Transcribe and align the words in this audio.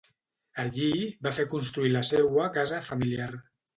Allí 0.61 0.87
va 1.27 1.33
fer 1.39 1.45
construir 1.51 1.93
la 1.97 2.01
seua 2.13 2.49
casa 2.57 2.81
familiar. 2.89 3.29